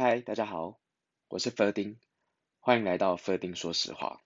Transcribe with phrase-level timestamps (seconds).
[0.00, 0.78] 嗨，大家好，
[1.26, 1.96] 我是 Ferdin，
[2.60, 4.22] 欢迎来到 Ferdin 说实话。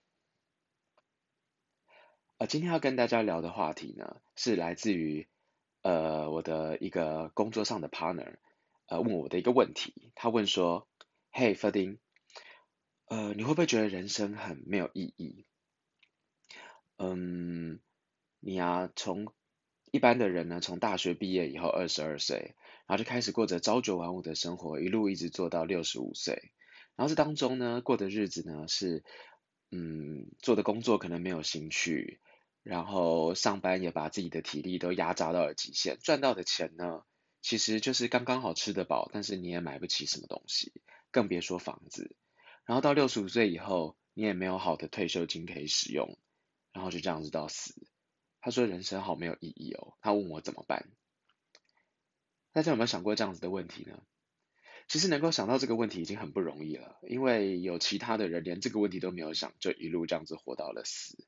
[2.36, 5.26] 呃，今天要跟大家聊的话题呢，是来自于
[5.80, 8.36] 呃我的一个工作上的 partner，
[8.84, 10.12] 呃问我的一个问题。
[10.14, 10.86] 他问说
[11.32, 11.96] ：“嘿，Ferdin，
[13.06, 15.46] 呃，你会不会觉得人生很没有意义？
[16.98, 17.80] 嗯，
[18.40, 19.32] 你啊，从
[19.92, 22.56] 一般的人呢，从大学毕业以后，二十二岁。”
[22.88, 26.50] 然后就开始过着朝九晚五的生活，一路一直做到六十五岁。
[26.96, 29.04] 然后这当中呢，过的日子呢是，
[29.70, 32.20] 嗯，做的工作可能没有兴趣，
[32.62, 37.02] 然后上班也把自己的体力都压榨到了极限，赚到的钱呢，
[37.40, 40.72] 其实就是刚刚好吃得饱，但是你也买不起什么东西，
[41.10, 42.16] 更别说房子。
[42.66, 46.18] 然后到六十五岁以后，你也没有好的退休金可以使用，
[46.72, 47.74] 然后就这样子到死。
[48.42, 50.90] 他说人生好没有意义哦，他问我怎么办。
[52.52, 54.02] 大家有没有想过这样子的问题呢？
[54.88, 61.24] 其实能够想到这个问题已经很不容易了，因为有其他的人连这个问题都没有想，就一路这样子活到了死。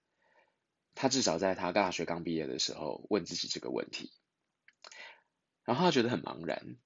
[0.97, 4.13] 他至少在他大学刚毕业的时候问自己这个问题，
[5.65, 6.77] 然后他觉得很茫然。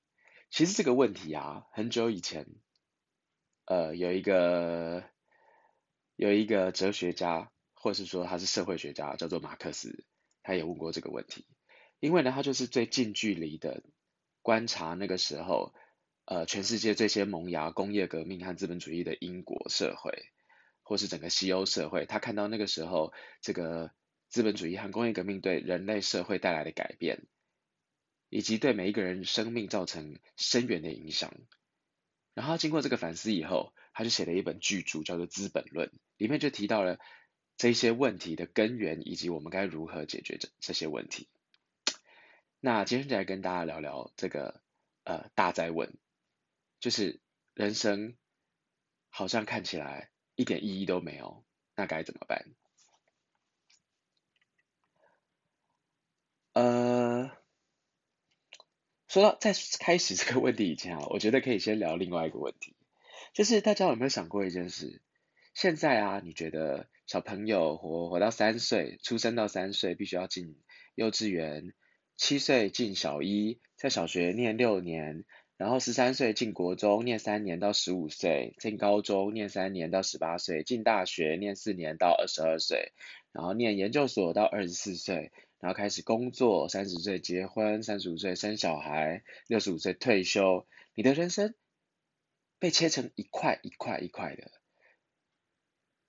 [0.51, 2.47] 其实这个问题啊，很久以前，
[3.65, 5.05] 呃，有一个
[6.17, 10.05] 有一个哲学家，或是说他是社会学家，叫做马克思，
[10.49, 11.47] 他也问过这个问题。
[12.01, 13.85] 因为呢，他就是最近距离的。
[14.41, 15.75] 观察那个时候，
[16.25, 20.31] 呃，全世界最先萌芽工业革命和资本主义的英国社会，
[20.83, 23.91] 或是整个西欧社会，他看到那个时候这个
[24.29, 27.27] 资本主义和工业革命对人类社会带来的改变，
[28.31, 31.35] 以及对每一个人生命造成深远的影响。
[32.33, 36.99] 然后经过这个反思以后，他就写了一本巨著，叫做《资本论》，里面就提到了
[37.59, 41.29] 这些问题的根源，以及我们该如何解决这这些问题。
[42.61, 44.63] 那今天就来跟大家聊聊这个
[45.03, 45.93] 呃大灾问，
[46.79, 47.21] 就是
[47.55, 48.17] 人生
[49.11, 52.47] 好像看起来一点意义都没有，那该怎么办？
[56.53, 57.31] 呃，
[59.09, 62.77] 说到在开始这个问题以前啊，我觉得可以先聊另外一个问题，
[63.33, 65.03] 就是大家有没有想过一件事？
[65.59, 70.57] 现在啊，你觉得小朋友活活到三岁，出生到三岁，必须要进
[70.95, 71.75] 幼稚园。
[72.17, 75.25] 七岁进小一，在小学念六年，
[75.57, 82.93] 然后十三岁进国中念三年到十五岁，进高中念三年到十八岁，进大学念四年到二十二岁，
[83.33, 90.69] 然后念研究所到二十四岁，然后开始工作，三十岁结婚，三十五岁生小孩，六十五岁退休。
[90.95, 91.53] 你的人生
[92.61, 94.53] 被切成一块一块一块的，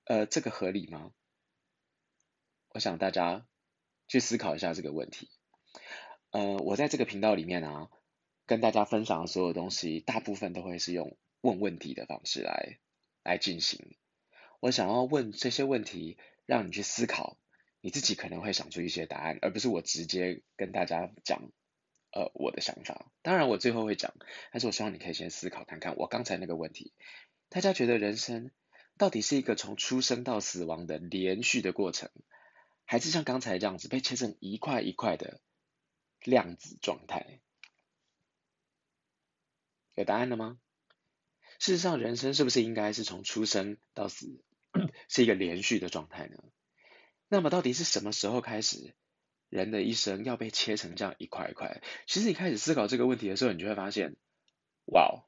[0.10, 1.14] 呃，这个合理吗？
[2.70, 3.46] 我想大家
[4.08, 5.30] 去思考一下这个问题。
[6.32, 7.92] 呃，我在这个频道里面啊，
[8.48, 12.80] 跟大家分享的所有东西，大部分都会是用问问题的方式来
[13.24, 13.98] 来进行。
[14.60, 16.18] 我想要问这些问题，
[16.48, 17.38] 让你去思考，
[17.80, 21.52] 你自己可能会想出一些答案，而不是我直接跟大家讲，
[22.10, 23.12] 呃，我的想法。
[23.22, 24.12] 当然，我最后会讲，
[24.52, 26.94] 但是我希望你可以先思考看看，我刚才那个问题，
[27.50, 28.50] 大家觉得人生
[29.00, 32.12] 到底是一个从出生到死亡的连续的过程，
[32.86, 35.42] 还是像刚才这样子被切成一块一块的？
[36.22, 37.40] 量子状态，
[39.96, 40.60] 有答案了吗？
[41.60, 44.44] 事实上，人生是不是应该是从出生到死
[45.08, 46.44] 是一个连续的状态呢？
[47.30, 48.94] 那么，到底是什么时候开始，
[49.48, 51.82] 人的一生要被切成这样一块一块？
[52.06, 54.18] 其实，你开始思考这个问题的时候，你就会发现，
[54.88, 55.24] 哇，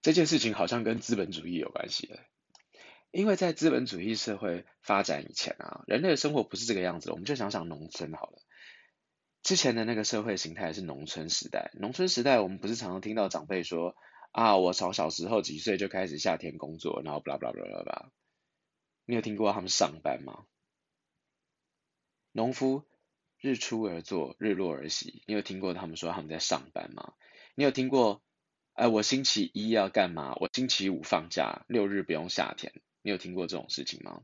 [0.00, 2.18] 这件事情好像跟资本主义有关系了。
[3.14, 7.12] 因为在资本主义社会发展以前啊，人类的生活不是这个样子。
[7.12, 8.42] 我们就想想农村好了。
[9.44, 13.94] 之前的那个社会形态是农村时代，农村时代我们不是常常听到长辈说
[14.32, 18.10] 啊，我从小时候几岁就开始下田工作，然后巴拉巴拉巴拉巴，
[19.04, 20.46] 你有听过他们上班吗？
[22.32, 22.82] 农夫
[23.38, 27.12] 日出而作，日落而息，你有听过他们说他们在上班吗？
[27.54, 28.24] 你有听过，
[28.72, 30.34] 哎，我星期一要干嘛？
[30.40, 32.72] 我星期五放假，六日不用下田，
[33.04, 34.22] 你有听过这种事情吗？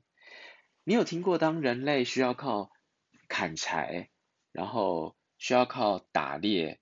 [0.85, 2.71] 你有听过当人类需要靠
[3.29, 4.09] 砍柴？
[4.53, 6.81] 然后需要靠打猎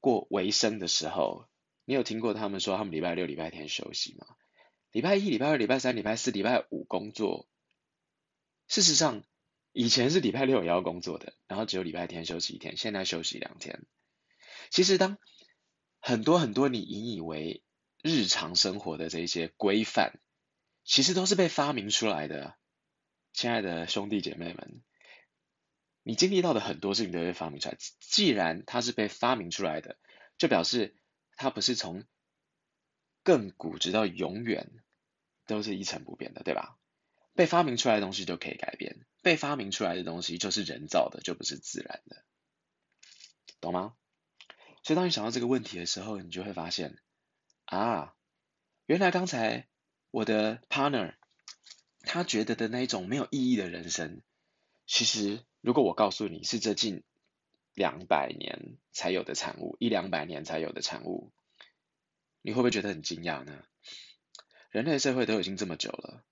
[0.00, 1.46] 过为生的时候，
[1.84, 4.26] 你有听过他们说他们礼拜六、礼拜天休息吗？
[4.90, 7.46] 礼拜一、礼拜二、礼拜三、礼拜四、礼拜五工作。
[8.66, 9.22] 事实上，
[9.72, 13.84] 以前是礼拜六也要工作的，然后只有礼拜天休息一天，现在休息两天。
[14.70, 15.18] 其实，当
[16.00, 17.62] 很多很多你引以为
[18.02, 20.18] 日常生活的这些规范，
[20.84, 22.56] 其实都是被发明出来的，
[23.32, 24.82] 亲爱的兄弟姐妹们。
[26.02, 27.76] 你经历到的很多事情都被发明出来。
[28.00, 29.98] 既然它是被发明出来的，
[30.36, 30.96] 就表示
[31.36, 32.04] 它不是从
[33.24, 34.70] 亘古直到永远
[35.46, 36.78] 都是一成不变的，对吧？
[37.34, 42.24] 被发明出来的东西就可以改变，被发明出来的东西就是人造的，就不是自然的，
[43.60, 43.96] 懂吗？
[44.82, 46.98] 所以当你想到这个问题的时候，你就会发现，
[47.64, 48.14] 啊，
[48.86, 49.68] 原来刚才
[50.12, 51.14] 我的 partner
[52.02, 54.20] 他觉得的那种没有意义的人生，
[54.86, 57.02] 其实如果我告诉你是这近
[57.74, 61.32] 两百年才有的产物，一两百年才有的产物，
[62.42, 63.64] 你会不会觉得很惊讶呢？
[64.70, 66.22] 人类社会都已经这么久了。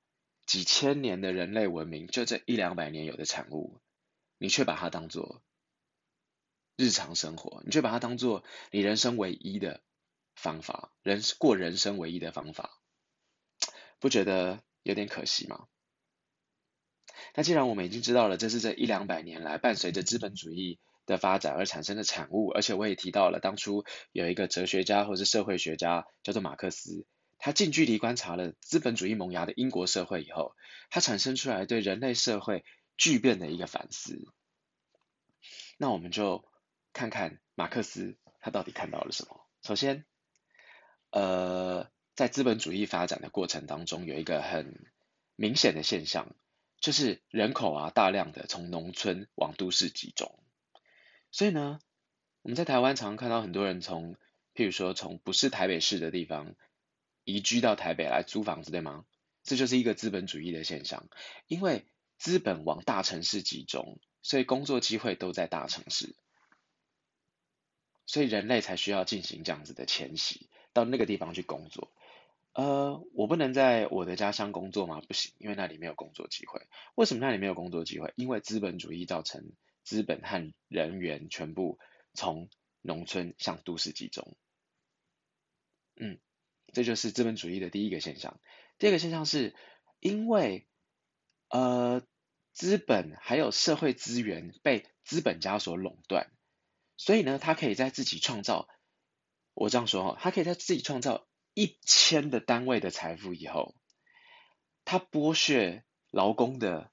[0.45, 3.81] 几千年的人类文明，就这一两百年有的产物，
[4.37, 5.43] 你却把它当做
[6.77, 8.43] 日常生活，你却把它当做
[8.73, 9.81] 你人生唯一的
[10.35, 12.80] 方法，人过人生唯一的方法，
[14.01, 15.69] 不觉得有点可惜吗？
[17.35, 27.07] 那既然我们已经知道了，这是这一两百年来伴随着资本主义的发展而产生的产物，而且我也提到了当初有一个哲学家或是社会学家叫做马克思。
[27.39, 30.55] 他近距离观察了资本主义萌芽的英国社会以后，
[30.91, 32.65] 他产生出来对人类社会
[32.97, 34.33] 巨变的一个反思。
[35.79, 36.45] 那我们就
[36.93, 39.47] 看看马克思他到底看到了什么。
[39.63, 40.05] 首先，
[41.11, 44.87] 呃，在资本主义发展的过程当中，有一个很
[45.37, 46.35] 明显的现象，
[46.81, 50.39] 就是人口啊大量的从农村往都市集中。
[51.31, 51.81] 所以呢，
[52.43, 54.17] 我们在台湾常看到很多人从，
[54.55, 56.55] 譬如说从不是台北市的地方。
[57.25, 59.05] 移居到台北来租房子，对吗？
[59.45, 61.07] 这就是一个资本主义的现象，
[61.47, 61.85] 因为
[62.19, 66.17] 资本往大城市集中，所以工作机会都在大城市，
[68.07, 71.93] 所以人类才需要进行这样子的迁徙到那个地方去工作。
[72.61, 75.01] 呃，我不能在我的家乡工作吗？
[75.09, 76.67] 不行，因为那里没有工作机会。
[76.95, 78.13] 为什么那里没有工作机会？
[78.17, 79.53] 因为资本主义造成
[79.83, 81.79] 资本和人员全部
[82.13, 82.51] 从
[82.83, 84.37] 农村向都市集中。
[85.97, 86.19] 嗯。
[86.73, 88.39] 这就是资本主义的第一个现象。
[88.79, 89.57] 第二个现象是，
[89.99, 90.69] 因为
[91.49, 92.07] 呃
[92.53, 96.31] 资本还有社会资源被资本家所垄断，
[96.97, 98.69] 所以呢，他可以在自己创造，
[99.53, 103.75] 我这样说哈，他可以在自己创造一千的单位的财富以后，
[104.85, 106.91] 他剥削劳工的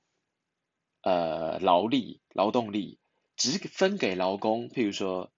[1.01, 2.99] 呃劳力劳动力，
[3.35, 5.31] 只分给劳工，譬如说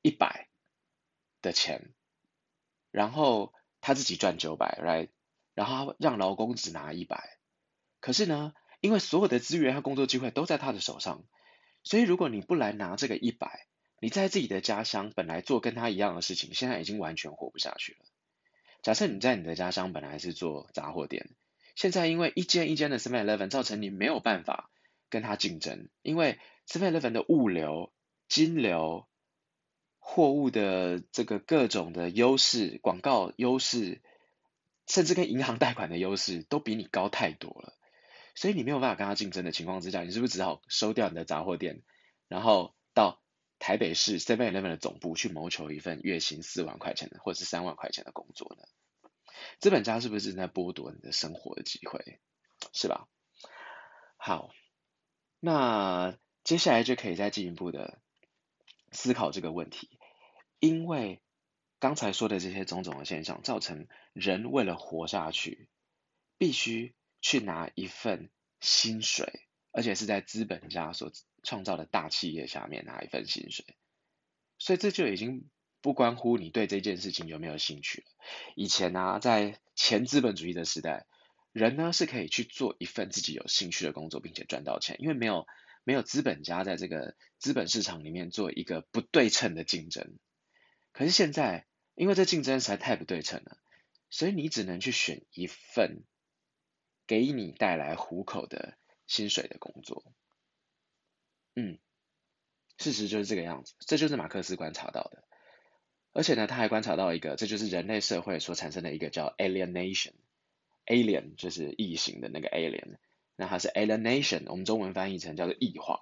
[0.00, 0.48] 一百
[1.40, 1.92] 的钱。
[2.90, 5.08] 然后他自己赚九百，right？
[5.54, 7.38] 然后让劳工只拿一百。
[8.00, 11.24] 可是呢，因为所有的资源和工作机会都在他的手上，
[11.84, 13.66] 所以如果你不来拿这个一百，
[13.98, 18.04] 你在自己的家乡本来做跟他一样的事情，现在已经完全活不下去了。
[18.82, 21.30] 假设你在你的家乡本来是做杂货店，
[21.74, 24.70] 现在因为一间一间的 Seven Eleven 造成你没有办法
[25.08, 26.38] 跟他竞争，因为
[26.68, 27.92] Seven Eleven 的物流、
[28.28, 29.06] 金流。
[30.04, 34.02] 货物的这个各种的优势、广告优势，
[34.88, 37.78] 甚至跟银行贷款的优势都比你高太多了，
[38.34, 41.82] 所以你没有办法跟他竞争的情况之下，你是不是只好收掉你的杂货店，
[42.26, 43.21] 然后到
[43.62, 48.64] 台北市 Seven Eleven 的总部去谋求一份月薪四万块钱的或者是三万块钱的工作呢？
[49.60, 52.18] 资本家是不是正在剥夺你的生活的机会？
[52.72, 53.06] 是吧？
[54.16, 54.50] 好，
[55.38, 58.02] 那接下来就可以再进一步的。
[58.90, 59.88] 思考这个问题，
[60.58, 61.22] 因为
[61.78, 65.70] 刚才说的这些种种的现象，造成人为了活下去，
[66.36, 68.28] 必须去拿一份
[68.60, 73.64] 薪水，而且是在资本家所创造的大企业下面拿一份薪水，
[74.58, 75.48] 所以这就已经
[75.80, 78.06] 不关乎你对这件事情有没有兴趣了。
[78.54, 81.06] 以前呢、啊，在前资本主义的时代，
[81.52, 85.46] 人呢是可以去做一份自己有兴趣的工作，并且赚到钱，因为没有。
[85.84, 90.16] 没有资本家在这个资本市场里面做一个不对称的竞争，
[90.92, 93.58] 可是现在，因为这竞争实在太不对称了，
[94.08, 96.04] 所以你只能去选一份
[97.08, 100.14] 给你带来糊口的薪水的工作。
[101.54, 101.78] 嗯，
[102.78, 105.24] 事实就是这个样子，这就是马克思观察到的。
[106.12, 112.98] 而且呢，他还观察到一个，这就是人类社会所产生的一个叫 alienation，alien 就是异形的那个 alien。
[113.34, 116.00] 那它是 alienation，我们中文翻译成叫做异化。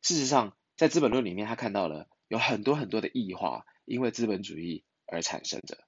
[0.00, 5.84] 事实上，在《资本论》里面，他看到了有很多很多的异化，因为资本主义而产生的。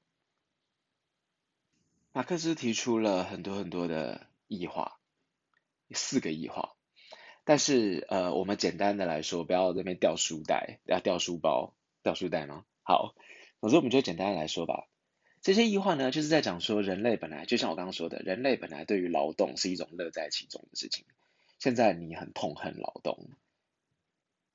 [2.13, 5.01] 马克思提出了很多很多的异化，
[5.93, 6.76] 四个异化。
[7.49, 12.65] 但是，呃，我们简单的来说，不要在那边掉书袋，要掉书包，掉书袋吗？
[12.83, 13.15] 好，
[13.61, 14.89] 总之我们就简单的来说吧。
[15.43, 21.05] 这些异化呢，就是在讲说，人类本来就像我刚刚说的，人类本来对于劳动是一种乐在其中的事情。
[21.61, 23.31] 现在你很痛恨劳动，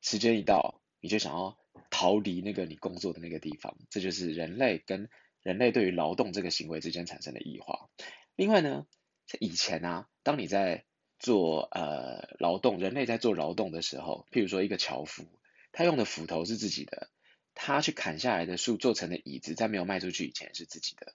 [0.01, 1.57] 时间一到，你就想要
[1.89, 3.77] 逃离那个你工作的那个地方。
[3.89, 5.09] 这就是人类跟
[5.43, 7.89] 人类对于劳动这个行为之间产生的异化。
[8.35, 8.85] 另外呢，
[9.27, 10.83] 在以前啊，当你在
[11.21, 15.25] 做呃劳动，人类在做劳动的时候，譬如说一个樵夫，
[15.71, 17.09] 他用的斧头是自己的，
[17.53, 21.13] 他去砍下来的树做成的椅子，在没有卖出去以前是自己的，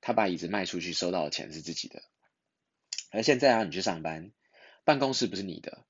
[0.00, 2.04] 他把椅子卖出去收到的钱是自己的。
[3.10, 4.30] 而现在啊，你去上班，
[4.84, 5.84] 办公室不是你的，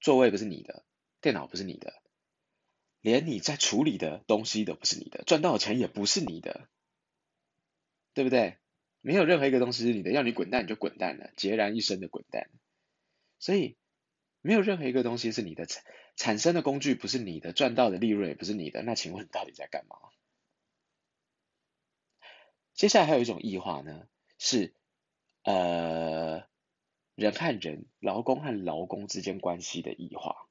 [0.00, 0.84] 座位不是你的，
[1.20, 2.00] 电脑不是你的。
[3.00, 6.68] 连你在处理的东西都不是你的，赚到的钱也不是你的，
[8.14, 8.58] 对不对？
[9.02, 12.48] 没有任何一个东西是你的，要你滚蛋你就滚蛋了，孑然一身的滚蛋。
[13.38, 13.76] 所以
[14.40, 15.84] 没有任何一个东西是你的，产
[16.16, 18.82] 产生的工具不是你的，赚到的利润也不是你的。
[18.82, 19.96] 那请问你到底在干嘛？
[22.74, 24.06] 接下来还有一种异化呢，
[24.38, 24.72] 是
[25.42, 26.44] 呃
[27.14, 30.48] 人和人、劳工和劳工之间关系的异化。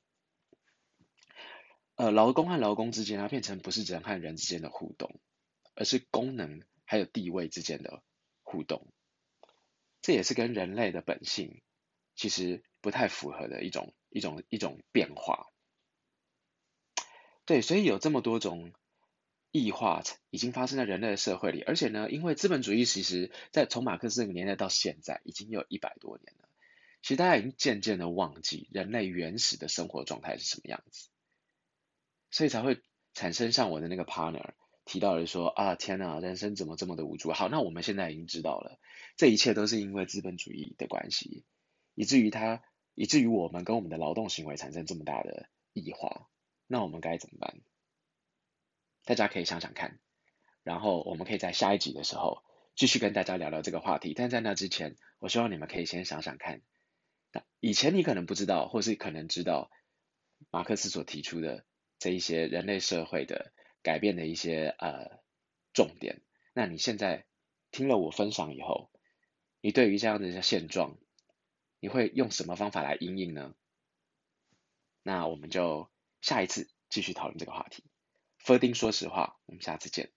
[1.95, 5.19] 呃，劳工和劳工之间，它变成不是人和人之间的互动，
[5.75, 8.03] 而是功能还有地位之间的
[8.51, 8.85] 互动。
[10.01, 11.61] 这也是跟人类的本性
[12.15, 15.47] 其实不太符合的一种一种一种变化。
[17.45, 18.73] 对，所以有这么多种
[19.51, 26.49] 异化已经发生在人类的社会里，而且呢，因为资本主义其实在从马克思那个年代到现在已经有一百多年了，
[27.01, 31.09] 其实大家已经渐渐的忘记人类原始的生活状态是什么样子。
[32.29, 32.81] 所以才会
[33.13, 34.51] 产生像我的那个 partner
[34.85, 37.31] 提到了说啊，天哪，人生怎么这么的无助？
[37.31, 38.79] 好，那我们现在已经知道了，
[39.15, 41.45] 这一切都是因为资本主义的关系，
[41.95, 42.63] 以至于他，
[42.95, 46.27] 以至于我们跟我们的劳动行为产生这么大的异化。
[46.67, 47.61] 那我们该怎么办？
[49.05, 49.99] 大家可以想想看，
[50.63, 52.43] 然后我们可以在下一集的时候
[52.75, 54.13] 继续跟大家聊聊这个话题。
[54.15, 56.61] 但在那之前，我希望你们可以先想想看，
[57.31, 59.69] 那以前你可能不知道，或是可能知道
[60.49, 61.65] 马克思所提出的。
[61.99, 65.19] 这一些人类社会的改变的一些呃
[65.73, 66.21] 重点，
[66.53, 67.25] 那你现在
[67.71, 68.91] 听了我分享以后，
[69.61, 70.97] 你对于这样的一些现状，
[71.79, 73.55] 你会用什么方法来应应呢？
[75.03, 75.89] 那我们就
[76.21, 77.83] 下一次继续讨论这个话题。
[78.37, 80.11] f e r d i n 说实话，我们下次见。